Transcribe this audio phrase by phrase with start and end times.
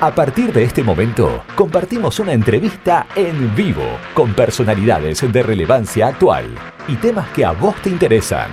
[0.00, 3.82] A partir de este momento, compartimos una entrevista en vivo
[4.14, 6.54] con personalidades de relevancia actual
[6.86, 8.48] y temas que a vos te interesan.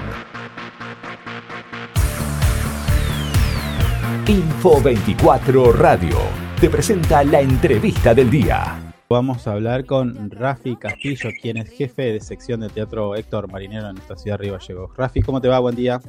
[4.25, 6.17] Info 24 Radio
[6.59, 8.93] te presenta la entrevista del día.
[9.07, 13.91] Vamos a hablar con Rafi Castillo, quien es jefe de sección de teatro Héctor Marinero
[13.91, 14.97] en esta ciudad de Río Gallegos.
[14.97, 15.59] Rafi, ¿cómo te va?
[15.59, 16.01] Buen día.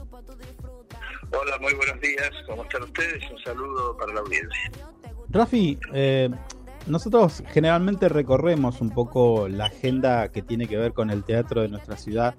[1.30, 2.30] Hola, muy buenos días.
[2.46, 3.22] ¿Cómo están ustedes?
[3.30, 4.95] Un saludo para la audiencia.
[5.36, 6.30] Rafi, eh,
[6.86, 11.68] nosotros generalmente recorremos un poco la agenda que tiene que ver con el teatro de
[11.68, 12.34] nuestra ciudad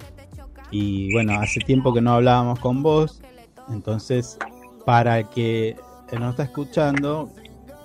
[0.71, 3.21] y bueno, hace tiempo que no hablábamos con vos,
[3.69, 4.37] entonces
[4.85, 5.75] para que
[6.17, 7.29] nos está escuchando,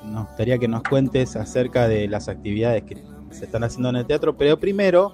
[0.04, 4.06] nos gustaría que nos cuentes acerca de las actividades que se están haciendo en el
[4.06, 5.12] teatro, pero primero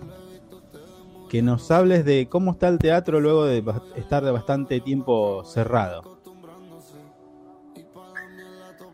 [1.29, 3.62] que nos hables de cómo está el teatro luego de
[3.96, 6.18] estar de bastante tiempo cerrado.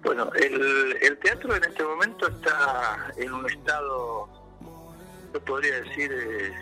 [0.04, 4.28] Bueno, el, teatro en este momento está en un estado,
[5.32, 6.52] yo podría decir, eh,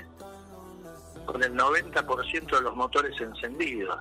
[1.26, 3.98] con el 90% de los motores encendidos.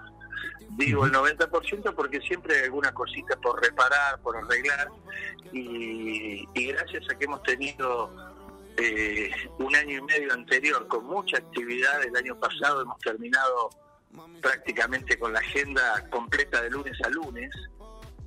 [0.78, 4.90] Digo el 90% porque siempre hay alguna cosita por reparar, por arreglar,
[5.52, 8.12] y, gracias a que hemos tenido
[8.78, 13.70] eh, un año y medio anterior con mucha actividad, el año pasado hemos terminado
[14.42, 17.50] prácticamente con la agenda completa de lunes a lunes,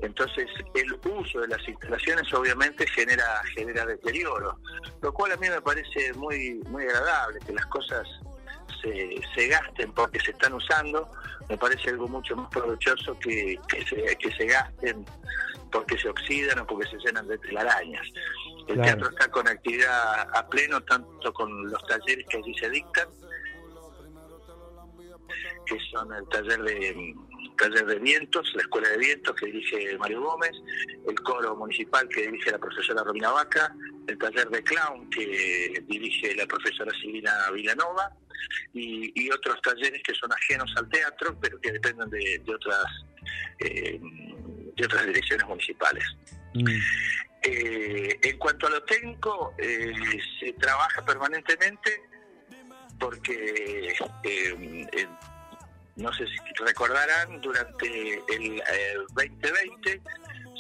[0.01, 4.59] entonces el uso de las instalaciones obviamente genera genera deterioro,
[5.03, 8.07] lo cual a mí me parece muy muy agradable que las cosas
[8.83, 11.09] se, se gasten porque se están usando,
[11.49, 15.05] me parece algo mucho más provechoso que, que, se, que se gasten
[15.73, 18.07] porque se oxidan o porque se llenan de telarañas.
[18.69, 23.09] El teatro está con actividad a pleno, tanto con los talleres que allí se dictan,
[25.67, 27.15] que son el taller de
[27.57, 30.53] taller de vientos, la escuela de vientos que dirige Mario Gómez,
[31.09, 33.75] el coro municipal que dirige la profesora Romina Vaca,
[34.07, 38.13] el taller de clown que dirige la profesora Silvina Villanova
[38.73, 42.85] y, otros talleres que son ajenos al teatro pero que dependen de, otras
[43.59, 44.01] eh,
[44.77, 46.05] de otras direcciones municipales.
[46.55, 46.69] Mm.
[47.43, 49.93] Eh, en cuanto a lo técnico, eh,
[50.41, 52.03] se trabaja permanentemente
[52.99, 53.95] porque
[55.97, 58.63] no sé si recordarán, durante el
[59.15, 60.03] 2020 eh,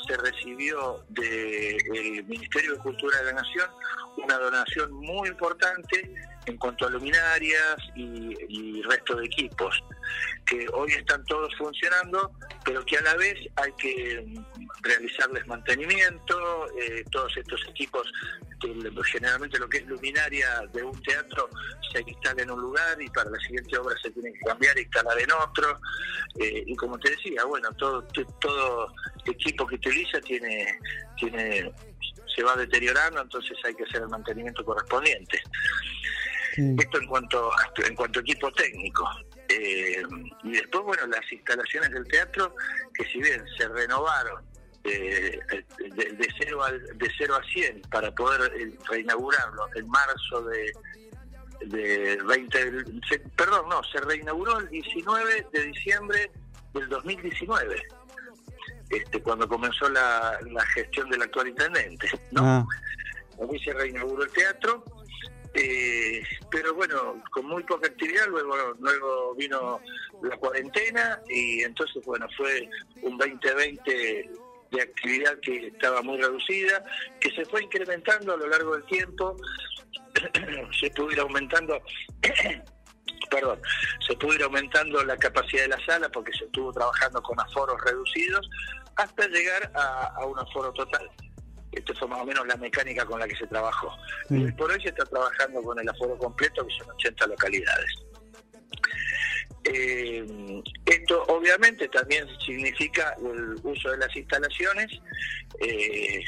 [0.06, 3.70] se recibió del Ministerio de Cultura de la Nación
[4.22, 6.14] una donación muy importante
[6.46, 9.82] en cuanto a luminarias y, resto de equipos,
[10.46, 12.32] que hoy están todos funcionando,
[12.64, 14.24] pero que a la vez hay que
[14.82, 18.10] realizarles mantenimiento, eh, todos estos equipos,
[19.12, 21.50] generalmente lo que es luminaria de un teatro
[21.92, 24.82] se instala en un lugar y para la siguiente obra se tiene que cambiar e
[24.82, 25.80] instalar en otro,
[26.40, 28.02] eh, y como te decía, bueno, todo,
[28.40, 28.92] todo
[29.26, 30.78] equipo que utiliza tiene,
[31.16, 31.72] tiene
[32.34, 35.40] se va deteriorando, entonces hay que hacer el mantenimiento correspondiente.
[36.56, 37.50] Esto en cuanto
[37.84, 39.08] en cuanto a equipo técnico.
[39.56, 40.02] Eh,
[40.42, 42.54] y después, bueno, las instalaciones del teatro,
[42.94, 44.42] que si bien se renovaron
[44.82, 45.40] de,
[45.78, 50.72] de, 0 a, de 0 a 100 para poder eh, reinaugurarlo en marzo de,
[51.66, 52.84] de 20,
[53.36, 56.30] perdón, no, se reinauguró el 19 de diciembre
[56.74, 57.82] del 2019
[58.90, 60.38] este, cuando comenzó la,
[60.74, 62.08] gestión del actual intendente.
[62.32, 62.42] ¿no?
[62.44, 62.66] Ah.
[63.62, 64.84] se reinauguró el teatro,
[65.54, 69.80] eh, pero bueno, con muy poca actividad, luego, luego vino
[70.22, 72.68] la cuarentena y entonces, bueno, fue
[73.02, 74.30] un 2020
[74.70, 76.84] de actividad que estaba muy reducida,
[77.20, 79.36] que se fue incrementando a lo largo del tiempo,
[80.80, 81.80] se pudo ir aumentando
[83.30, 83.60] perdón,
[84.06, 87.80] se pudo ir aumentando la capacidad de la sala porque se estuvo trabajando con aforos
[87.84, 88.48] reducidos
[88.96, 91.10] hasta llegar a, un aforo total.
[91.76, 93.92] Esto fue más o menos la mecánica con la que se trabajó.
[94.30, 97.90] Y por hoy se está trabajando con el aforo completo, que son 80 localidades.
[99.64, 104.92] Eh, esto obviamente también significa el uso de las instalaciones
[105.58, 106.22] eh,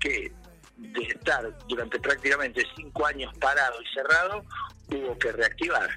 [0.00, 0.32] que
[0.76, 4.44] de estar durante prácticamente cinco años parado y cerrado
[4.90, 5.90] hubo que reactivar.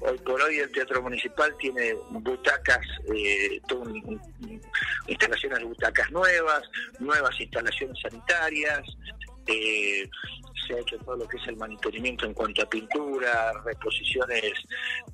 [0.00, 3.60] Hoy por hoy el Teatro Municipal tiene butacas, eh,
[5.08, 6.62] instalaciones de butacas nuevas,
[7.00, 8.82] nuevas instalaciones sanitarias,
[9.46, 10.08] eh,
[10.66, 14.52] se ha hecho todo lo que es el mantenimiento en cuanto a pintura, reposiciones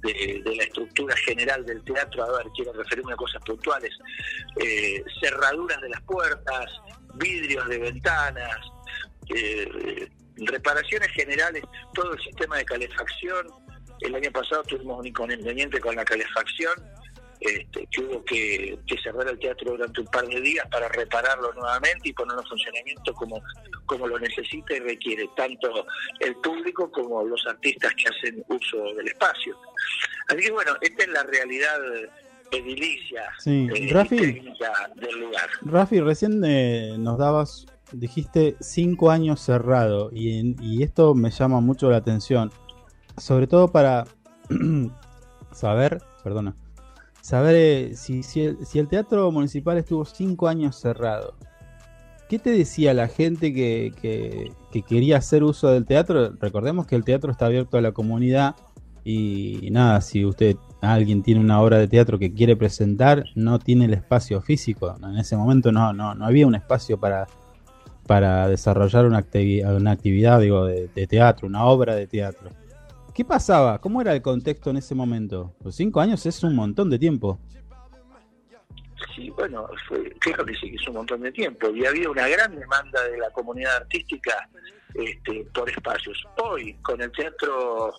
[0.02, 3.92] de, la estructura general del teatro, a ver, quiero referirme a cosas puntuales,
[4.60, 6.72] eh, cerraduras de las puertas,
[7.14, 8.58] vidrios de ventanas,
[9.34, 11.62] eh, reparaciones generales,
[11.94, 13.46] todo el sistema de calefacción,
[14.00, 16.72] el año pasado tuvimos un inconveniente con la calefacción,
[17.40, 22.08] este, que hubo que, cerrar el teatro durante un par de días para repararlo nuevamente
[22.08, 23.42] y ponerlo en funcionamiento como,
[23.84, 25.86] como lo necesita y requiere tanto
[26.20, 29.58] el público como los artistas que hacen uso del espacio.
[30.28, 31.78] Así que bueno, esta es la realidad
[32.50, 33.68] edilicia sí.
[33.74, 33.92] Eh,
[34.96, 35.50] del lugar.
[35.62, 41.90] Rafi, recién eh, nos dabas, dijiste cinco años cerrado y, y esto me llama mucho
[41.90, 42.50] la atención,
[43.16, 44.04] sobre todo para
[45.52, 46.56] saber, perdona,
[47.20, 51.34] saber eh, si, si, el, teatro municipal estuvo cinco años cerrado.
[52.28, 54.52] ¿Qué te decía la gente que,
[54.88, 56.32] quería hacer uso del teatro?
[56.40, 58.56] Recordemos que el teatro está abierto a la comunidad
[59.04, 63.84] y, nada, si usted, alguien tiene una obra de teatro que quiere presentar, no tiene
[63.84, 64.94] el espacio físico.
[65.02, 67.26] En ese momento no, no, no había un espacio para,
[68.06, 72.50] para desarrollar una, actividad, una actividad digo, de teatro, una obra de teatro.
[73.14, 73.80] ¿Qué pasaba?
[73.80, 75.54] ¿Cómo era el contexto en ese momento?
[75.62, 77.38] Los cinco años es un montón de tiempo.
[79.14, 81.68] Sí, bueno, fue, claro que sí, es un montón de tiempo.
[81.70, 84.48] Y había una gran demanda de la comunidad artística
[84.94, 86.26] este, por espacios.
[86.42, 87.94] Hoy, con el teatro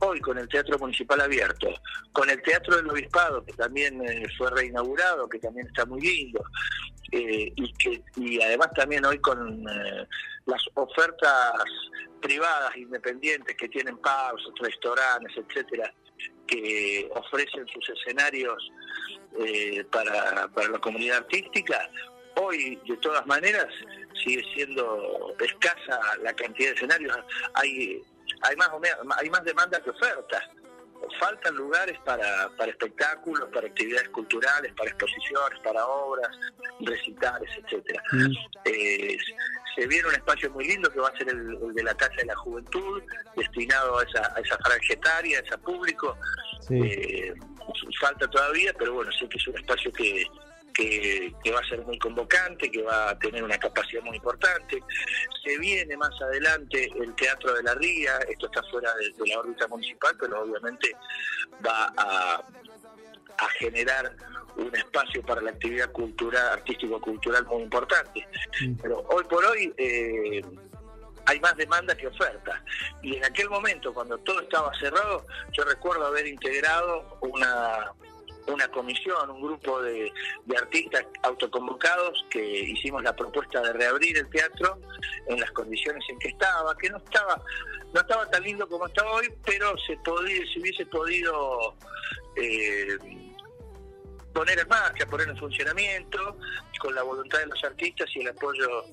[0.00, 1.68] hoy con el Teatro Municipal abierto,
[2.12, 6.42] con el Teatro del Obispado, que también eh, fue reinaugurado, que también está muy lindo,
[7.10, 10.06] eh, y, que, y además también hoy con eh,
[10.48, 11.62] las ofertas
[12.20, 15.94] privadas independientes que tienen pubs, restaurantes, etcétera,
[16.46, 18.70] que ofrecen sus escenarios
[19.92, 21.88] para, para la comunidad artística,
[22.36, 23.66] hoy de todas maneras
[24.24, 27.16] sigue siendo escasa la cantidad de escenarios.
[27.54, 28.02] Hay
[28.42, 28.70] hay más,
[29.16, 30.42] hay más demanda que oferta.
[31.20, 36.28] Faltan lugares para, para espectáculos, para actividades culturales, para exposiciones, para obras,
[36.80, 38.02] recitales, etcétera.
[38.12, 38.32] Mm.
[38.64, 39.16] Eh,
[39.78, 42.24] se viene un espacio muy lindo que va a ser el, de la Casa de
[42.24, 43.00] la Juventud,
[43.36, 46.16] destinado a esa, a esa franja etaria, a ese público.
[46.70, 47.32] Eh,
[48.00, 50.24] falta todavía, pero bueno, sí que es un espacio que,
[50.74, 54.82] que, va a ser muy convocante, que va a tener una capacidad muy importante.
[55.44, 59.68] Se viene más adelante el Teatro de la Ría, esto está fuera de, la órbita
[59.68, 60.94] municipal, pero obviamente
[61.64, 62.42] va a,
[63.58, 64.14] generar
[64.56, 68.26] un espacio para la actividad cultural, artístico-cultural muy importante.
[68.82, 70.42] Pero hoy por hoy eh,
[71.26, 72.62] hay más demanda que oferta.
[73.02, 77.92] Y en aquel momento, cuando todo estaba cerrado, yo recuerdo haber integrado una,
[78.48, 80.12] una comisión, un grupo de,
[80.56, 84.78] artistas autoconvocados que hicimos la propuesta de reabrir el teatro
[85.26, 87.40] en las condiciones en que estaba, que no estaba
[87.92, 91.74] no estaba tan lindo como está hoy, pero se podía, se hubiese podido
[92.36, 92.98] eh,
[94.32, 96.36] poner en marcha, poner en funcionamiento,
[96.78, 98.84] con la voluntad de los artistas y el apoyo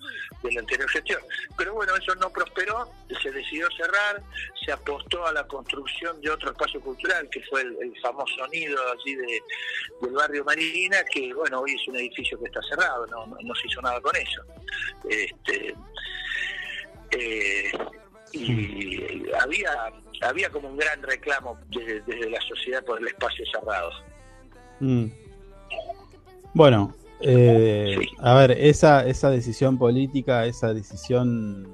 [0.41, 1.21] de la anterior gestión.
[1.57, 2.91] Pero bueno, eso no prosperó,
[3.21, 4.23] se decidió cerrar,
[4.65, 9.15] se apostó a la construcción de otro espacio cultural, que fue el, famoso nido allí
[9.15, 9.41] de,
[10.01, 13.67] del barrio Marina, que bueno, hoy es un edificio que está cerrado, no, no, se
[13.67, 14.41] hizo nada con eso.
[15.07, 15.75] Este,
[17.11, 17.71] eh,
[18.31, 23.91] y había había como un gran reclamo desde, la sociedad por el espacio cerrado.
[24.79, 25.05] Mm.
[26.53, 31.67] Bueno, eh, a ver, esa, esa decisión política, esa decisión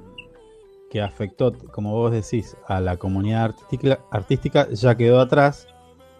[0.89, 5.67] que afectó, como vos decís, a la comunidad artística, artística ya quedó atrás.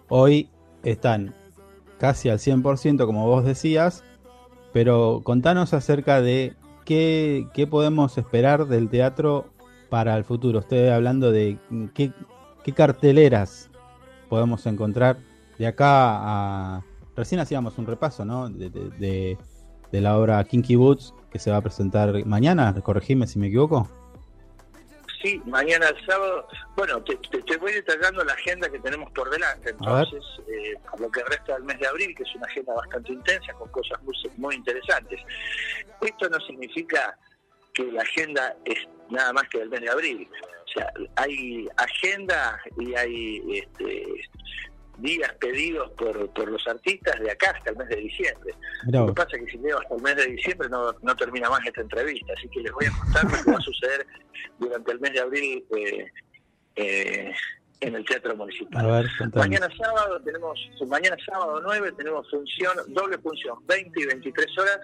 [0.10, 0.50] Hoy
[0.84, 1.36] están
[1.98, 4.04] casi al 100%, como vos decías,
[4.74, 6.54] pero contanos acerca de
[6.86, 9.52] qué, qué podemos esperar del teatro
[9.90, 10.60] para el futuro.
[10.60, 11.58] Estoy hablando de
[11.94, 12.12] qué,
[12.64, 13.70] qué carteleras
[14.30, 15.18] podemos encontrar
[15.58, 16.84] de acá a
[17.22, 18.50] recién hacíamos un repaso, ¿no?
[18.50, 19.38] De,
[19.92, 23.88] la obra Kinky Boots que se va a presentar mañana, corregime si me equivoco.
[25.22, 26.48] Sí, mañana el sábado.
[26.76, 29.70] Bueno, te, voy detallando la agenda que tenemos por delante.
[29.70, 33.54] Entonces, eh, lo que resta del mes de abril, que es una agenda bastante intensa,
[33.54, 35.20] con cosas muy, muy interesantes.
[36.02, 37.16] Esto no significa
[37.76, 38.80] que la agenda es
[39.12, 40.28] nada más que del mes de abril.
[40.66, 44.08] O sea, hay agenda y hay este,
[45.02, 48.54] días pedidos por, por los artistas de acá hasta el mes de diciembre.
[48.92, 51.50] Lo que pasa es que si llego hasta el mes de diciembre no, no termina
[51.50, 54.06] más esta entrevista, así que les voy a contar lo que va a suceder
[54.60, 56.06] durante el mes de abril eh,
[56.76, 57.34] eh,
[57.82, 59.06] en el Teatro Municipal.
[59.34, 64.80] mañana sábado tenemos, mañana sábado 9 tenemos función, doble función, 20 y 23 horas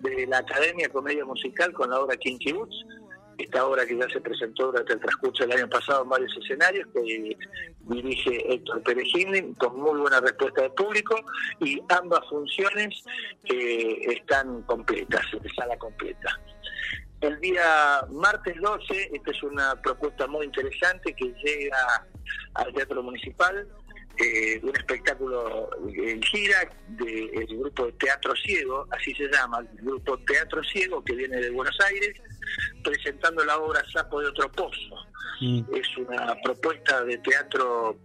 [0.00, 2.84] de la Academia Comedia Musical con la obra Kinky Boots
[3.38, 6.86] esta obra que ya se presentó durante el transcurso del año pasado en varios escenarios,
[6.92, 7.36] que
[7.80, 9.08] dirige Héctor Pérez
[9.58, 11.16] con muy buena respuesta del público,
[11.60, 13.04] y ambas funciones
[13.44, 16.40] eh, están completas, de sala completa.
[17.20, 22.06] El día martes 12, esta es una propuesta muy interesante que llega
[22.54, 23.66] al Teatro Municipal,
[24.18, 30.62] eh, un espectáculo en gira del grupo Teatro Ciego, así se llama, el grupo Teatro
[30.64, 32.14] Ciego que viene de Buenos Aires,
[32.82, 34.96] presentando la obra Sapo de otro pozo.
[35.40, 35.62] Mm.
[35.74, 37.98] Es una propuesta de teatro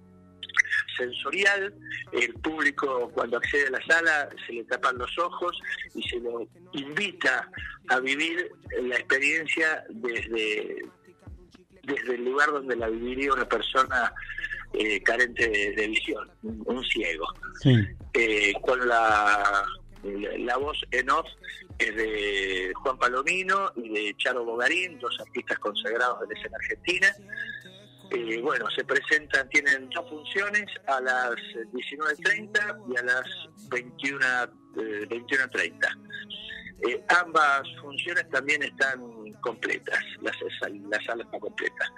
[0.98, 1.74] sensorial,
[2.12, 5.58] el público cuando accede a la sala se le tapan los ojos
[5.96, 7.50] y se lo invita
[7.89, 8.51] a vivir
[8.82, 10.84] la experiencia desde,
[11.84, 14.13] desde el lugar donde la viviría una persona
[14.74, 17.28] eh, carente de, visión, un ciego.
[18.13, 19.66] Eh, con la,
[20.40, 21.28] la voz en off
[21.78, 27.08] es de Juan Palomino y de Charo Bogarín, dos artistas consagrados de la escena argentina.
[28.12, 31.32] Eh, bueno, se presentan, tienen dos funciones a las
[31.72, 33.24] 19.30 y a las
[33.70, 34.20] 21,
[34.75, 36.12] 21.30.
[36.88, 39.00] Eh, ambas funciones también están
[39.42, 40.32] completas, la,
[40.90, 41.94] la sala está completa.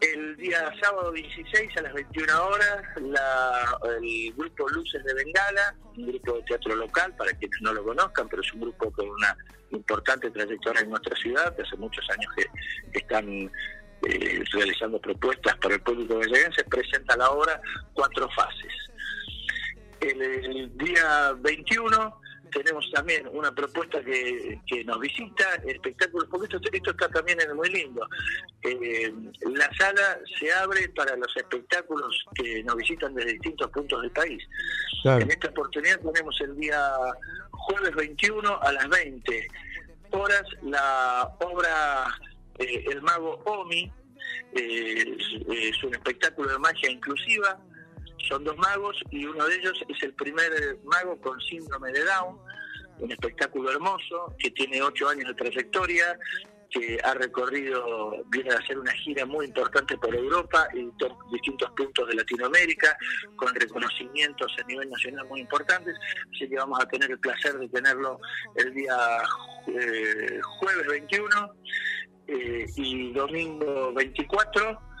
[0.00, 6.36] El día sábado 16 a las 21 horas, el grupo Luces de Bengala, un grupo
[6.36, 9.36] de teatro local, para quienes no lo conozcan, pero es un grupo con una
[9.70, 13.50] importante trayectoria en nuestra ciudad, que hace muchos años que, están
[14.08, 17.60] eh, realizando propuestas para el público galleguense, presenta la obra
[17.94, 18.72] Cuatro Fases.
[20.00, 22.23] el día 21
[22.54, 28.06] tenemos también una propuesta que, nos visita, espectáculos, porque esto, está también es muy lindo.
[28.62, 29.12] Eh,
[29.54, 34.42] la sala se abre para los espectáculos que nos visitan desde distintos puntos del país.
[35.04, 36.92] En esta oportunidad tenemos el día
[37.50, 39.48] jueves 21 a las 20
[40.12, 42.06] horas la obra
[42.58, 43.90] eh, El Mago Omi,
[44.54, 45.16] eh,
[45.50, 47.58] es un espectáculo de magia inclusiva
[48.28, 52.38] son dos magos y uno de ellos es el primer mago con síndrome de Down,
[52.98, 56.18] un espectáculo hermoso que tiene ocho años de trayectoria,
[56.70, 60.90] que ha recorrido, viene a hacer una gira muy importante por Europa y
[61.32, 62.96] distintos puntos de Latinoamérica,
[63.36, 65.94] con reconocimientos a nivel nacional muy importantes.
[66.34, 68.18] Así que vamos a tener el placer de tenerlo
[68.56, 68.96] el día
[69.68, 71.54] eh, jueves 21
[72.26, 74.93] eh, y domingo 24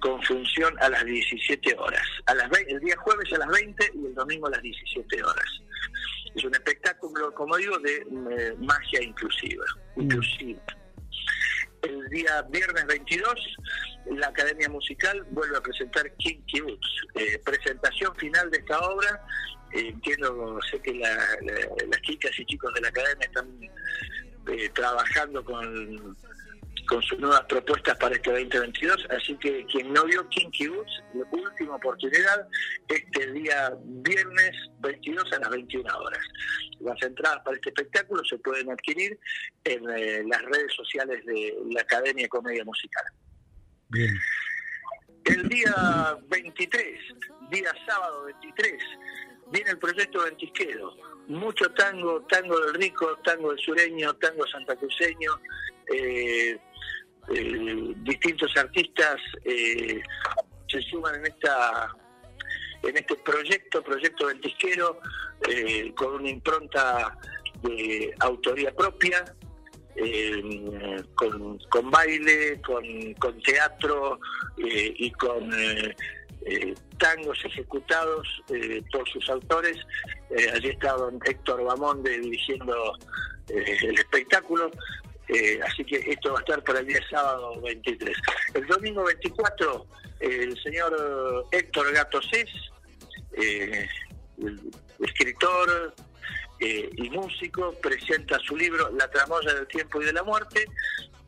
[0.00, 2.06] con función a las 17 horas.
[2.26, 5.62] A las el día jueves a las 20 y el domingo a las 17 horas.
[6.34, 9.64] Es un espectáculo, como digo, de eh, magia inclusiva.
[9.96, 10.02] Mm.
[10.02, 10.62] inclusiva.
[11.82, 13.56] El día viernes 22,
[14.12, 17.06] la Academia Musical vuelve a presentar Kinky Boots.
[17.14, 19.20] Eh, presentación final de esta obra.
[19.72, 23.48] Eh, entiendo, sé que las chicas y chicos de la Academia están
[24.74, 26.16] trabajando con
[26.92, 29.06] con sus nuevas propuestas para este 2022.
[29.08, 30.66] Así que quien no vio Kinky
[31.14, 32.46] la última oportunidad,
[32.86, 36.20] este día viernes 22 a las 21 horas.
[36.80, 39.18] Las entradas para este espectáculo se pueden adquirir
[39.64, 43.04] en eh, las redes sociales de la Academia de Comedia Musical.
[43.88, 44.14] Bien.
[45.24, 46.84] El día 23,
[47.50, 48.82] día sábado 23,
[49.50, 50.94] viene el proyecto Ventisquero.
[51.28, 55.30] Mucho tango, tango del rico, tango del sureño, tango santacruceño,
[55.92, 56.58] eh,
[57.34, 60.00] eh, distintos artistas eh,
[60.68, 61.94] se suman en esta
[62.82, 64.98] en este proyecto, proyecto del disquero,
[65.94, 67.16] con una impronta
[67.62, 69.24] de autoría propia,
[71.14, 74.18] con, baile, con, teatro
[74.56, 75.48] y con
[76.98, 78.42] tangos ejecutados
[78.90, 79.76] por sus autores.
[80.52, 82.98] allí está don Héctor Bamonde dirigiendo
[83.48, 84.72] el espectáculo.
[85.32, 88.16] Eh, así que esto va a estar para el día sábado 23.
[88.52, 89.86] El domingo 24,
[90.20, 92.20] el señor Héctor Gato
[93.32, 93.88] eh,
[94.98, 95.94] escritor
[96.60, 100.66] eh, y músico, presenta su libro La tramoya del tiempo y de la muerte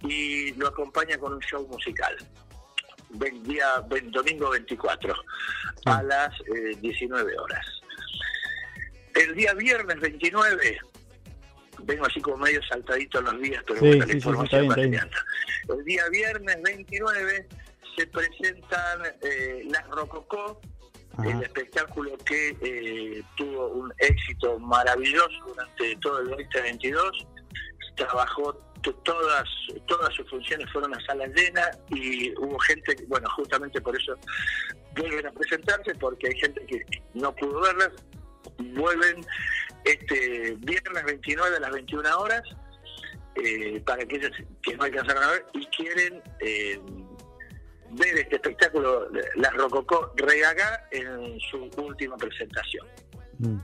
[0.02, 2.14] y lo acompaña con un show musical.
[3.42, 5.14] día, domingo 24
[5.86, 6.30] a las
[6.82, 7.66] 19 horas.
[9.14, 10.78] El día viernes 29
[11.82, 17.48] vengo así como medio saltadito los días, pero bueno, la información El día viernes 29
[17.96, 20.60] se presentan eh, las Rococó,
[21.24, 27.26] el espectáculo que eh, tuvo un éxito maravilloso durante todo el 2022.
[27.96, 28.52] Trabajó
[28.92, 29.44] todas
[29.86, 34.16] todas sus funciones fueron a sala llena y hubo gente, bueno, justamente por eso
[34.96, 37.90] vuelven a presentarse, porque hay gente que no pudo verlas,
[38.58, 39.24] vuelven
[39.84, 42.42] este viernes 29 a las 21 horas
[43.36, 44.30] eh, para aquellos
[44.62, 46.80] que no alcanzaron a ver y quieren eh,
[47.90, 52.86] ver este espectáculo, la Rococó Regagá, en su última presentación.
[53.38, 53.58] Mm.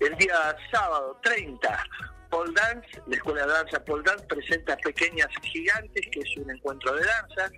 [0.00, 1.84] El día sábado 30,
[2.30, 6.94] Paul Dance, la Escuela de Danza Paul Dance, presenta Pequeñas Gigantes, que es un encuentro
[6.94, 7.50] de danza,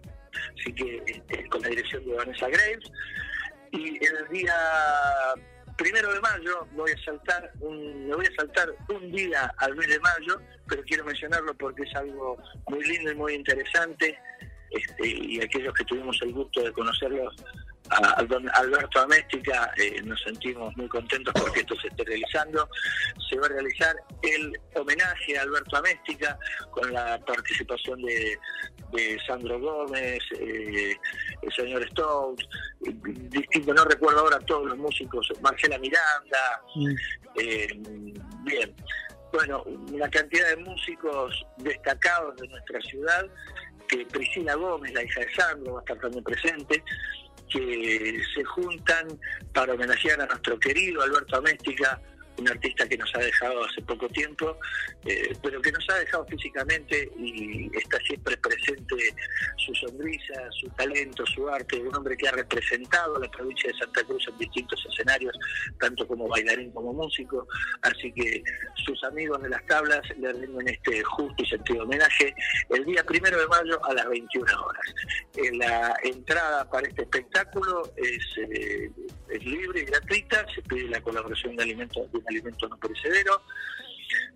[0.58, 2.90] así que eh, con la dirección de Vanessa Graves.
[3.72, 4.54] Y el día
[5.80, 9.88] primero de mayo voy a saltar un, me voy a saltar un día al mes
[9.88, 12.36] de mayo, pero quiero mencionarlo porque es algo
[12.68, 14.18] muy lindo y muy interesante.
[14.70, 17.34] Este, y aquellos que tuvimos el gusto de conocerlos
[17.90, 22.68] a, don Alberto Améstica, eh, nos sentimos muy contentos porque esto se esté realizando.
[23.28, 26.38] Se va a realizar el homenaje a Alberto Améstica
[26.70, 28.38] con la participación de,
[29.24, 30.96] Sandro Gómez, eh,
[31.42, 32.44] el señor Stokes,
[33.30, 36.62] distinto, no recuerdo ahora todos los músicos, Marcela Miranda,
[37.36, 37.68] eh,
[38.42, 38.74] bien.
[39.32, 43.26] Bueno, una cantidad de músicos destacados de nuestra ciudad,
[43.86, 46.82] que Priscila Gómez, la hija de Sandro, va a estar también presente,
[47.50, 49.08] que se juntan
[49.52, 52.00] para homenajear a nuestro querido Alberto Améstica,
[52.38, 54.56] un artista que nos ha dejado hace poco tiempo,
[55.04, 58.96] eh, pero que nos ha dejado físicamente y está siempre presente
[59.56, 63.78] su sonrisa, su talento, su arte, un hombre que ha representado a la provincia de
[63.78, 64.99] Santa Cruz en distintos escenarios,
[65.80, 67.46] tanto como bailarín como músico,
[67.82, 68.42] así que
[68.84, 72.34] sus amigos de las tablas le rinden este justo y sentido homenaje
[72.70, 74.94] el día primero de mayo a las 21 horas.
[75.36, 78.90] Eh, la entrada para este espectáculo es, eh,
[79.28, 83.42] es libre y gratuita, se pide la colaboración de alimentos alimento no perecedero.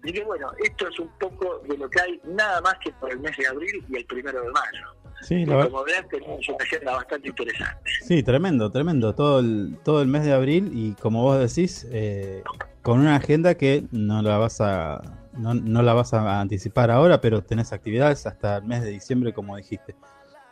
[0.04, 3.10] Y que bueno, esto es un poco de lo que hay nada más que por
[3.10, 5.03] el mes de abril y el primero de mayo.
[5.22, 7.90] Sí, como vean, tenemos una agenda bastante interesante.
[8.02, 9.14] Sí, tremendo, tremendo.
[9.14, 12.42] Todo el, todo el mes de abril y como vos decís, eh,
[12.82, 15.00] con una agenda que no la vas a
[15.36, 19.32] no, no, la vas a anticipar ahora, pero tenés actividades hasta el mes de diciembre,
[19.32, 19.96] como dijiste.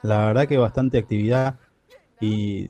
[0.02, 1.56] La verdad que bastante actividad
[2.20, 2.68] y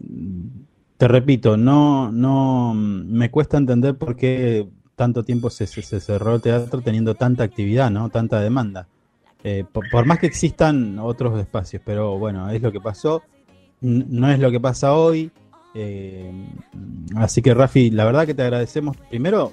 [0.97, 6.43] te repito, no, no me cuesta entender por qué tanto tiempo se, se, cerró el
[6.43, 8.11] teatro teniendo tanta actividad, ¿no?
[8.11, 8.89] Tanta demanda.
[9.45, 13.23] Eh, por, más que existan otros espacios, pero bueno, es lo que pasó,
[13.81, 15.31] no es lo que pasa hoy.
[15.75, 16.31] Eh,
[17.17, 19.53] así que Rafi, la verdad que te agradecemos primero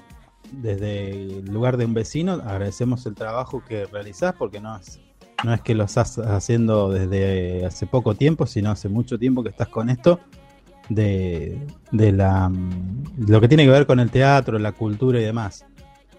[0.52, 5.00] desde el lugar de un vecino, agradecemos el trabajo que realizás porque no es,
[5.44, 9.48] no es que lo estás haciendo desde hace poco tiempo, sino hace mucho tiempo que
[9.48, 10.20] estás con esto
[10.88, 11.58] de,
[11.90, 12.52] de la,
[13.18, 15.64] lo que tiene que ver con el teatro, la cultura y demás.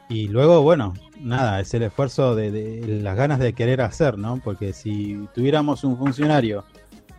[0.10, 4.42] Y luego, bueno, nada, es el esfuerzo de, las ganas de querer hacer, ¿no?
[4.44, 6.66] Porque si tuviéramos un funcionario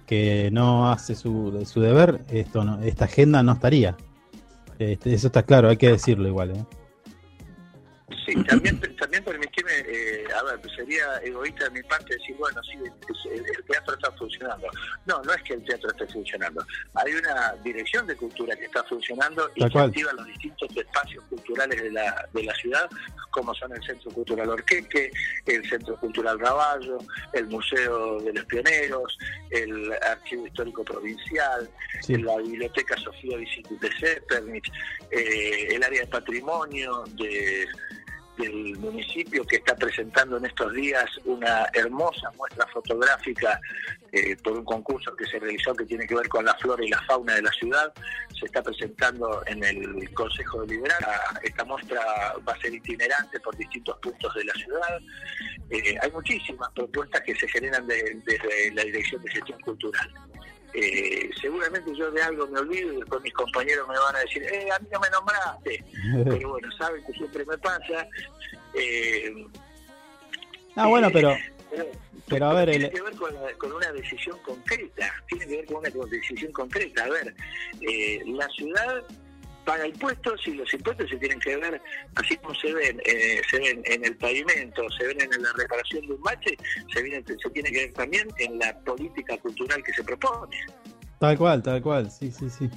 [0.07, 3.97] que no hace su, su deber, esto no, esta agenda no estaría.
[4.79, 6.51] Este, eso está claro, hay que decirlo igual.
[6.51, 6.65] ¿eh?
[8.27, 12.79] Sí, también, también eh, a ver, sería egoísta de mi parte decir, bueno, sí,
[13.31, 14.69] el, teatro está funcionando.
[15.07, 16.65] No, no es que el teatro esté funcionando.
[16.95, 21.83] Hay una dirección de cultura que está funcionando y que activa los distintos espacios culturales
[21.83, 22.89] de la, de la ciudad,
[23.31, 25.11] como son el Centro Cultural Orqueque,
[25.47, 26.99] el Centro Cultural Raballo,
[27.33, 29.19] el Museo de los Pioneros,
[29.51, 31.69] el Archivo Histórico Provincial,
[32.09, 33.91] la Biblioteca Sofía Visitis de
[35.11, 37.67] eh, el área de patrimonio de
[38.39, 43.61] del municipio que está presentando en estos días una hermosa muestra fotográfica
[44.11, 46.89] eh, por un concurso que se realizó que tiene que ver con la flora y
[46.89, 47.93] la fauna de la ciudad.
[48.39, 51.07] Se está presentando en el Consejo Deliberante.
[51.43, 52.01] Esta muestra
[52.47, 55.01] va a ser itinerante por distintos puntos de la ciudad.
[55.71, 60.11] Eh, hay muchísimas propuestas que se generan desde la Dirección de Gestión Cultural.
[60.75, 64.43] Eh, seguramente yo de algo me olvido y después mis compañeros me van a decir,
[64.43, 65.85] eh, a mí no me nombraste.
[66.25, 68.09] pero bueno, saben que siempre me pasa.
[68.75, 69.47] Eh,
[70.77, 71.37] ah, bueno, pero...
[72.29, 73.15] Pero, a ver, tiene que ver
[73.59, 77.05] con, una decisión concreta, tiene que ver con una decisión concreta.
[77.05, 77.35] A ver,
[78.27, 79.05] la ciudad
[79.65, 81.81] paga impuestos y los impuestos se tienen que ver,
[82.17, 86.07] así como se ven, eh, se ven en el pavimento, se ven en la reparación
[86.07, 86.57] de un bache,
[86.93, 90.57] se, viene, se tiene que ver también en la política cultural que se propone.
[91.19, 92.69] Tal cual, tal cual, sí, sí, sí.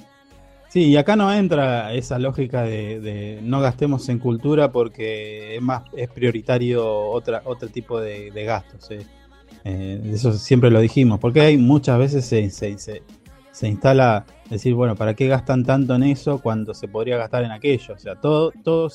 [0.68, 5.82] Sí, y acá no entra esa lógica de, no gastemos en cultura porque es más
[5.96, 8.90] es prioritario otra otro tipo de, gastos.
[8.90, 9.06] Eh.
[9.64, 13.02] Eh, eso siempre lo dijimos, porque hay muchas veces se, se, se
[13.62, 17.94] instala decir, bueno, ¿para qué gastan tanto en eso cuando se podría gastar en aquello?
[17.94, 18.90] O sea, todo, todo,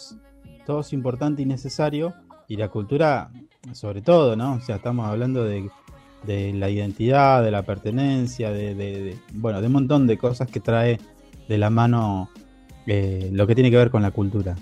[0.66, 2.14] todo es importante y necesario
[2.48, 3.32] y la cultura
[3.74, 4.56] sobre todo, ¿no?
[4.56, 5.70] O sea, estamos hablando de,
[6.24, 11.00] de la identidad, de la pertenencia, de, bueno, de un montón de cosas que trae
[11.48, 12.30] de la mano
[12.88, 14.56] eh, lo que tiene que ver con la cultura.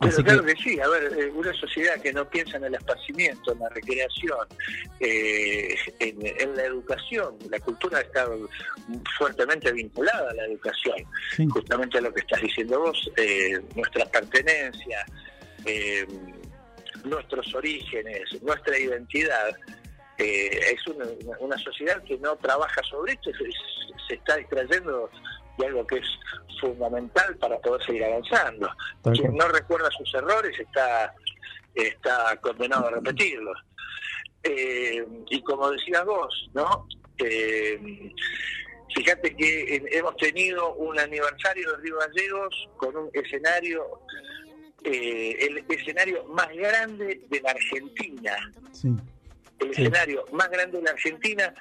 [0.00, 0.56] Pero claro que...
[0.56, 4.48] sí, a ver, eh, una sociedad que no piensa en el esparcimiento, en la recreación,
[4.98, 8.26] eh, en, la educación, la cultura está
[9.18, 10.96] fuertemente vinculada a la educación,
[11.50, 15.04] justamente a lo que estás diciendo vos, eh, nuestra pertenencia,
[17.04, 19.50] nuestros orígenes, nuestra identidad.
[20.16, 20.86] es
[21.40, 23.30] una, sociedad que no trabaja sobre esto,
[24.08, 25.10] se está distrayendo
[25.58, 26.08] de algo que es
[26.60, 28.70] fundamental para poder seguir avanzando.
[29.02, 31.14] Quien no recuerda sus errores está,
[31.74, 33.58] está condenado a repetirlos.
[34.42, 36.86] Eh, y como decías vos, ¿no?
[37.18, 38.12] Eh,
[38.94, 44.00] fíjate que hemos tenido un aniversario de Río Gallegos con un escenario,
[44.84, 48.52] eh, el escenario más grande de la Argentina.
[49.60, 51.54] El escenario más grande de la Argentina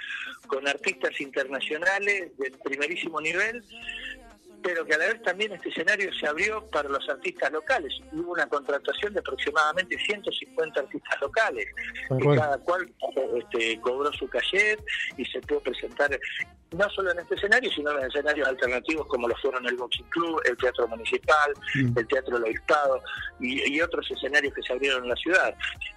[0.47, 3.63] con artistas internacionales del primerísimo nivel
[4.61, 7.93] pero que a la vez también este escenario se abrió para los artistas locales.
[8.11, 11.65] Hubo una contratación de aproximadamente 150 artistas locales,
[12.07, 12.91] que cada cual
[13.37, 14.79] este, cobró su cachet
[15.17, 16.11] y se pudo presentar
[16.71, 20.41] no solo en este escenario, sino en escenarios alternativos como lo fueron el Boxing Club,
[20.45, 21.97] el Teatro Municipal, mm.
[21.97, 23.01] el Teatro del Obispado
[23.39, 25.55] y, otros escenarios que se abrieron en la ciudad.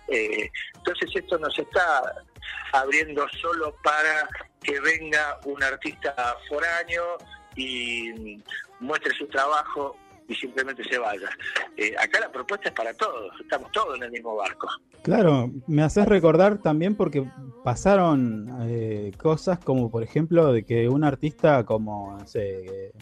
[0.08, 2.24] Eh, entonces esto nos está
[2.72, 4.28] abriendo solo para
[4.62, 6.14] que venga un artista
[6.48, 7.18] foráneo
[7.56, 8.40] y
[8.80, 9.96] muestre su trabajo
[10.28, 11.28] y simplemente se vaya.
[11.76, 14.68] Eh, acá la propuesta es para todos, estamos todos en el mismo barco.
[15.02, 17.28] Claro, me haces recordar también porque
[17.64, 22.92] pasaron eh, cosas como por ejemplo de que un artista como, no sé,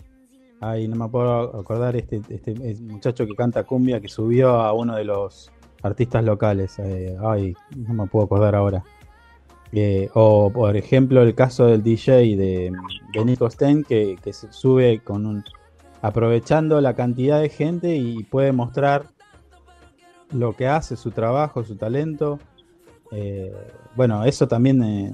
[0.61, 4.97] ay, no me puedo acordar este, este muchacho que canta cumbia que subió a uno
[4.97, 5.51] de los
[5.83, 8.83] artistas locales, eh, ay, no me puedo acordar ahora.
[10.15, 12.73] O por ejemplo el caso del DJ de,
[13.13, 15.45] de Nico que, se sube con un
[16.03, 19.07] aprovechando la cantidad de gente y puede mostrar
[20.33, 22.39] lo que hace, su trabajo, su talento.
[23.13, 23.53] Eh,
[23.97, 25.13] bueno, eso también eh,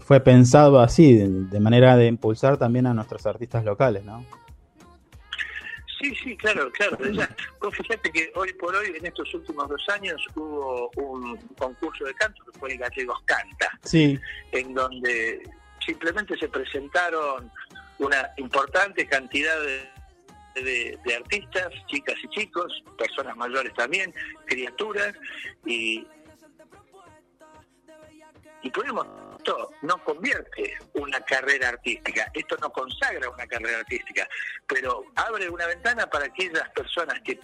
[0.00, 4.24] fue pensado así, de, manera de impulsar también a nuestros artistas locales, ¿no?
[6.00, 6.96] Sí, sí, claro, claro.
[7.10, 7.28] Ya,
[7.60, 12.14] vos fíjate que hoy por hoy, en estos últimos dos años, hubo un concurso de
[12.14, 14.18] canto que fue el Gallegos Canta, sí.
[14.52, 15.42] en donde
[15.84, 17.50] simplemente se presentaron
[17.98, 19.97] una importante cantidad de,
[20.62, 24.14] de, artistas, chicas y chicos, personas mayores también,
[24.46, 25.14] criaturas,
[25.64, 26.06] y,
[28.62, 28.70] y
[29.38, 34.28] esto no convierte una carrera artística, esto no consagra una carrera artística,
[34.66, 37.38] pero abre una ventana para aquellas personas que,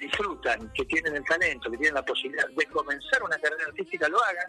[0.00, 4.22] disfrutan, que tienen el talento, que tienen la posibilidad de comenzar una carrera artística, lo
[4.24, 4.46] hagan.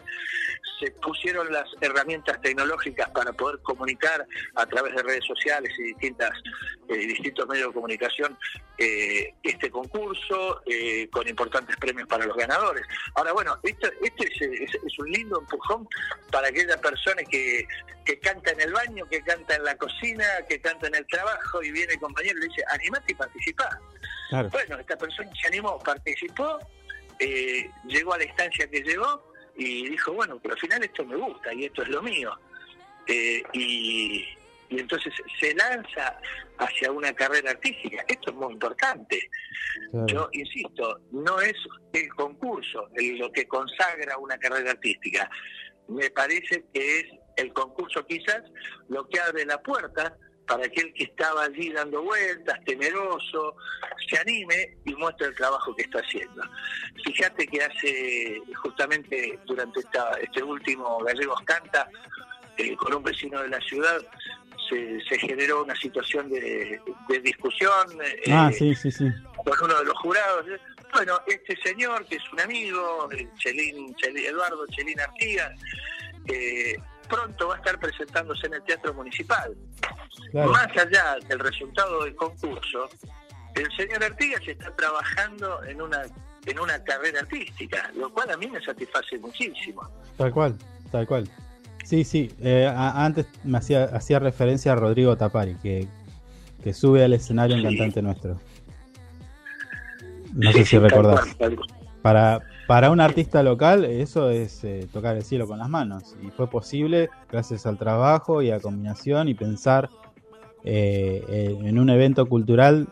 [0.80, 6.32] Se pusieron las herramientas tecnológicas para poder comunicar a través de redes sociales y distintas,
[6.88, 8.36] eh, distintos medios de comunicación
[8.78, 12.84] eh, este concurso eh, con importantes premios para los ganadores.
[13.14, 15.88] Ahora, bueno, este, es, un lindo empujón
[16.30, 16.85] para aquella persona
[17.28, 17.66] que,
[18.04, 21.62] que canta en el baño, que canta en la cocina, que canta en el trabajo
[21.62, 23.80] y viene el compañero y le dice, animate y participa.
[24.50, 26.58] Bueno, esta persona se animó, participó,
[27.18, 31.16] eh, llegó a la instancia que llegó y dijo, bueno, pero al final esto me
[31.16, 32.38] gusta y esto es lo mío.
[33.06, 34.24] Eh, y,
[34.68, 36.18] y entonces se lanza
[36.58, 38.04] hacia una carrera artística.
[38.08, 39.30] Esto es muy importante.
[40.06, 41.54] Yo insisto, no es
[41.92, 45.30] el concurso lo que consagra una carrera artística
[45.88, 47.04] me parece que es
[47.36, 48.42] el concurso quizás
[48.88, 53.56] lo que abre la puerta para aquel que estaba allí dando vueltas, temeroso,
[54.08, 56.42] se anime y muestre el trabajo que está haciendo.
[57.04, 59.80] Fíjate que hace justamente durante
[60.22, 61.88] este último Gallegos Canta,
[62.58, 63.98] eh, con un vecino de la ciudad,
[64.68, 66.80] se, generó una situación de,
[67.22, 69.04] discusión eh, ah, sí, sí, sí.
[69.44, 70.46] con uno de los jurados.
[70.96, 73.06] Bueno, este señor, que es un amigo,
[73.36, 75.52] Chelín, Eduardo Chelín Artigas,
[76.26, 76.74] eh,
[77.06, 79.54] pronto va a estar presentándose en el Teatro Municipal.
[80.32, 82.88] Más allá del resultado del concurso,
[83.56, 86.02] el señor Artigas está trabajando en una
[86.46, 89.86] en una carrera artística, lo cual a mí me satisface muchísimo.
[90.16, 90.56] Tal cual,
[90.90, 91.28] tal cual.
[91.84, 95.86] Sí, sí, eh, antes me hacía, hacía referencia a Rodrigo Tapari, que,
[96.64, 98.40] que sube al escenario un cantante nuestro.
[100.36, 101.36] No sé si recordás.
[102.02, 106.14] Para, para un artista local, eso es eh, tocar el cielo con las manos.
[106.22, 109.88] Y fue posible gracias al trabajo y a combinación y pensar
[110.62, 112.88] eh, en un evento cultural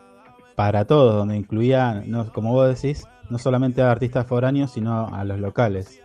[0.55, 5.23] para todos, donde incluía, no, como vos decís, no solamente a artistas foráneos, sino a
[5.23, 6.01] los locales.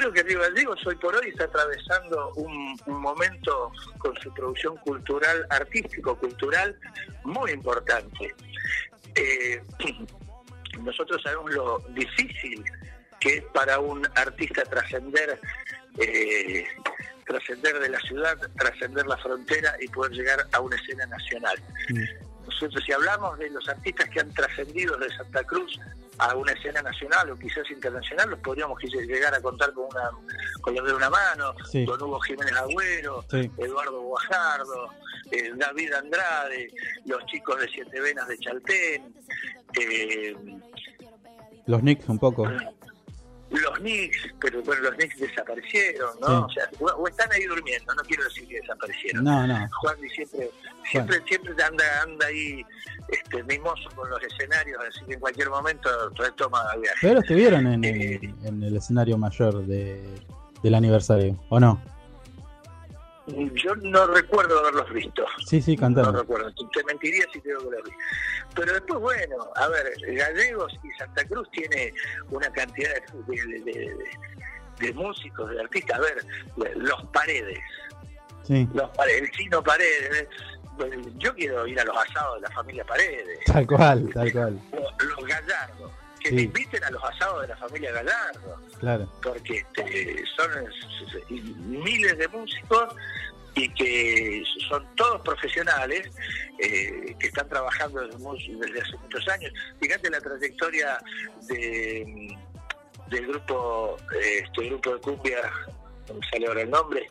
[0.00, 5.46] Creo que Río Gallegos hoy por hoy está atravesando un, momento con su producción cultural,
[5.50, 6.74] artístico-cultural,
[7.24, 8.34] muy importante.
[9.14, 9.62] Eh,
[10.82, 12.64] nosotros sabemos lo difícil
[13.20, 15.38] que es para un artista trascender
[15.98, 16.64] eh,
[17.26, 21.62] trascender de la ciudad, trascender la frontera y poder llegar a una escena nacional.
[21.90, 22.04] Mm.
[22.50, 25.78] Entonces, si hablamos de los artistas que han trascendido de Santa Cruz
[26.20, 30.10] a una escena nacional o quizás internacional, los podríamos llegar a contar con una
[30.60, 31.54] con los de una mano,
[31.86, 34.90] con Hugo Jiménez Agüero, Eduardo Guajardo,
[35.30, 36.70] eh, David Andrade,
[37.06, 39.14] los chicos de Siete Venas de Chaltén.
[39.78, 40.34] Eh,
[41.66, 42.46] los Knicks un poco.
[43.50, 46.46] Los Knicks, pero bueno, los Knicks desaparecieron, ¿no?
[46.46, 49.24] O, sea, o, están ahí durmiendo, no quiero decir que desaparecieron.
[49.24, 49.68] No, no.
[49.80, 50.50] Juan siempre,
[50.84, 52.64] siempre, siempre anda, anda ahí
[53.08, 56.98] este, mimoso con los escenarios, así que en cualquier momento retoma el viaje.
[57.00, 60.02] Pero estuvieron en, eh, en el escenario mayor de,
[60.62, 61.80] del aniversario, ¿o no?
[63.54, 65.24] Yo no recuerdo haberlos visto.
[65.46, 66.12] Sí, sí, cantando.
[66.12, 66.52] No recuerdo.
[66.72, 67.90] Te mentiría si creo que los vi.
[68.54, 71.92] Pero después, bueno, a ver, Gallegos y Santa Cruz tiene
[72.30, 72.90] una cantidad
[73.26, 73.94] de,
[74.80, 75.98] de, músicos, de artistas.
[75.98, 77.60] A ver, los paredes.
[78.42, 78.68] Sí.
[78.74, 80.28] Los paredes, el chino paredes.
[81.16, 83.40] Yo quiero ir a los asados de la familia Paredes.
[83.46, 84.60] Tal cual, tal cual.
[84.72, 88.56] Los, los Gallardos que me inviten a los asados de la familia Gallardo.
[88.78, 89.12] Claro.
[89.22, 90.50] Porque este, son
[91.82, 92.94] miles de músicos
[93.54, 96.08] y que son todos profesionales
[96.58, 99.52] eh, que están trabajando desde, hace muchos años.
[99.80, 100.98] Fíjate la trayectoria
[101.48, 102.36] de,
[103.08, 105.50] del grupo, este grupo de cumbia,
[106.08, 107.08] no me sale ahora el nombre,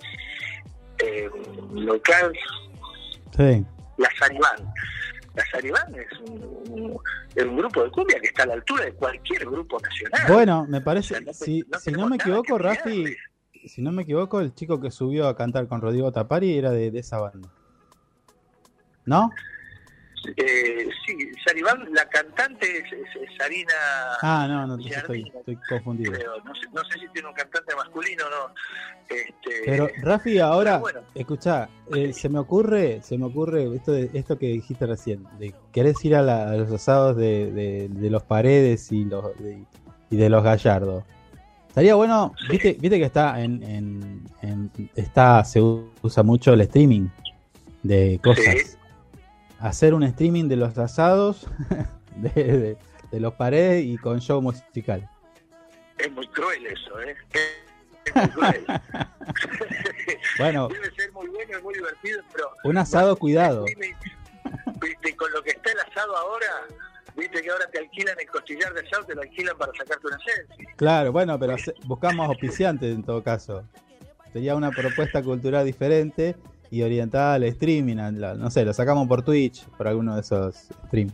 [1.00, 1.30] eh,
[1.74, 2.34] local,
[3.36, 3.66] sí.
[3.98, 4.74] la Saribán.
[5.36, 9.80] La Saribán es un, grupo de cumbia que está a la altura de cualquier grupo
[9.80, 10.22] nacional.
[10.28, 13.16] Bueno, me parece, si, si no me equivoco, Rafi,
[13.68, 16.88] si no me equivoco, el chico que subió a cantar con Rodrigo Tapari era de,
[16.98, 17.50] esa banda.
[19.06, 19.32] ¿No?
[20.36, 23.74] Eh, sí, Saribán, la cantante es, Sarina.
[24.22, 26.12] Ah, no, no, estoy, estoy, confundido.
[26.12, 28.54] no, sé, no, sé, si tiene un cantante masculino o no.
[29.10, 30.82] Este, pero Rafi, ahora,
[31.16, 35.54] escucha, eh, se me ocurre, se me ocurre esto de, esto que dijiste recién, de
[35.72, 36.22] querés ir a,
[36.56, 39.26] los asados de, de, los paredes y los
[40.10, 41.04] y de los gallardos.
[41.68, 43.64] Estaría bueno, viste, viste que está en,
[44.42, 47.08] en, está se usa mucho el streaming
[47.84, 48.79] de cosas.
[49.60, 51.48] Hacer un streaming de los asados,
[52.16, 52.78] de,
[53.12, 55.10] los paredes y con show musical.
[55.98, 57.16] Es muy cruel eso, ¿eh?
[57.34, 58.66] Es muy cruel.
[60.40, 60.68] bueno.
[60.70, 62.52] Debe ser muy bueno y muy divertido, pero...
[62.64, 63.66] Un asado cuidado.
[63.66, 66.68] Viste, con lo que está el asado ahora,
[67.20, 70.18] Viste que ahora te alquilan el costillar de asado, te lo alquilan para sacarte una
[70.20, 70.68] selfie.
[70.78, 73.68] Claro, bueno, pero buscamos auspiciantes en todo caso.
[74.32, 76.36] Sería una propuesta cultural diferente
[76.72, 77.96] y orientada al streaming.
[77.96, 81.14] no sé, lo sacamos por Twitch, por alguno de esos streams,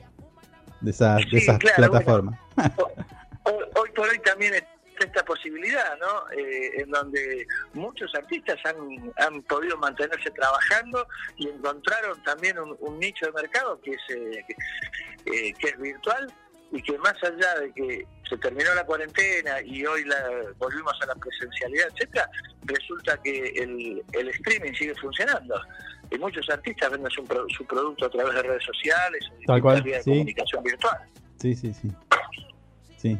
[0.81, 2.39] de esas, de esas plataformas.
[3.43, 4.53] hoy, por hoy también
[4.99, 6.31] esta posibilidad, ¿no?
[6.31, 13.25] Eh, en donde muchos artistas han, han podido mantenerse trabajando y encontraron también un, nicho
[13.25, 14.45] de mercado que es, eh,
[15.25, 16.31] eh, que es virtual
[16.75, 20.17] y que más allá de que se terminó la cuarentena y hoy la,
[20.57, 22.29] volvimos a la presencialidad, etcétera,
[22.63, 25.55] resulta que el, el streaming sigue funcionando
[26.11, 30.01] y muchos artistas venden su, su producto a través de redes sociales Tal cual, de
[30.03, 30.97] comunicación virtual.
[31.37, 31.89] Sí, sí, sí.
[32.97, 33.17] Sí.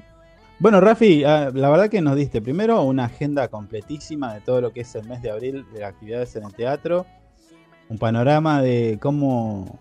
[0.60, 4.74] Bueno, Rafi, ah, la verdad que nos diste primero una agenda completísima de todo lo
[4.74, 7.06] que es el mes de abril de actividades en el teatro,
[7.88, 9.80] un panorama de cómo,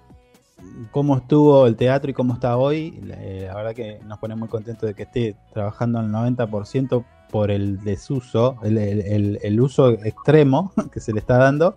[0.91, 3.01] cómo estuvo el teatro y cómo está hoy.
[3.19, 7.51] Eh, la verdad que nos pone muy contentos de que esté trabajando al 90% por
[7.51, 11.77] el desuso, el, uso extremo que se le está dando.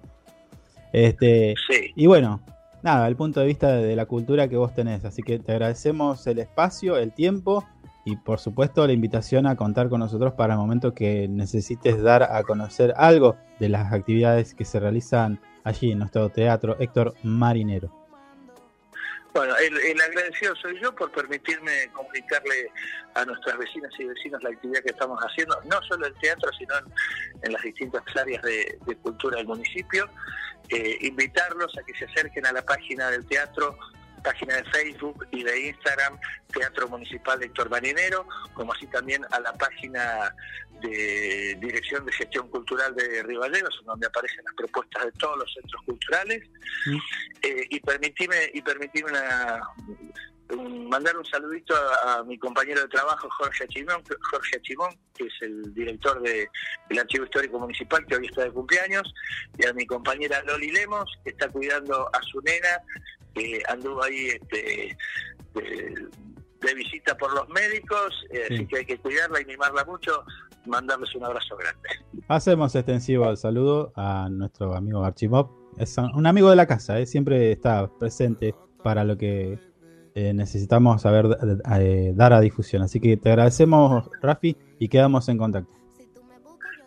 [0.94, 1.56] Este,
[1.96, 2.42] Y bueno,
[2.84, 5.04] nada, el punto de vista de la cultura que vos tenés.
[5.06, 7.66] Así que te agradecemos el espacio, el tiempo
[8.06, 12.24] y por supuesto la invitación a contar con nosotros para el momento que necesites dar
[12.24, 17.92] a conocer algo de las actividades que se realizan allí en nuestro teatro Héctor Marinero.
[19.38, 22.72] Bueno, el, agradecido soy yo por permitirme comunicarle
[23.14, 26.74] a nuestras vecinas y vecinos la actividad que estamos haciendo, no solo en teatro, sino
[27.44, 30.10] en, las distintas áreas de, cultura del municipio.
[30.70, 33.78] Eh, invitarlos a que se acerquen a la página del teatro
[34.24, 36.20] página de Facebook y de Instagram
[36.52, 40.34] Teatro Municipal de Héctor Marinero, como así también a la página
[40.82, 45.82] de Dirección de Gestión Cultural de Rivalleros, donde aparecen las propuestas de todos los centros
[45.86, 46.44] culturales.
[47.42, 49.12] Eh, y permitime, y permitime
[50.56, 51.76] mandar un saludito
[52.06, 54.02] a, mi compañero de trabajo Jorge Achimón,
[54.32, 59.14] Jorge Achimón, que es el director del Archivo Histórico Municipal, que hoy está de cumpleaños,
[59.58, 62.82] y a mi compañera Loli Lemos, que está cuidando a su nena
[63.68, 64.98] anduvo ahí este,
[65.54, 70.24] de, visita por los médicos, eh, así que hay que cuidarla y mimarla mucho,
[70.66, 71.90] mandarles un abrazo grande.
[72.28, 77.06] Hacemos extensivo el saludo a nuestro amigo Archimov, es un amigo de la casa, eh,
[77.06, 79.60] siempre está presente para lo que
[80.16, 81.26] eh, necesitamos saber
[81.80, 82.82] eh, dar a difusión.
[82.82, 85.72] Así que te agradecemos, Rafi, y quedamos en contacto.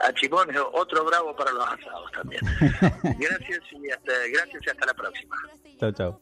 [0.00, 2.40] A Chimón, otro bravo para los asados también.
[3.20, 5.36] gracias y hasta, gracias y hasta la próxima.
[5.78, 6.20] Chao, chao.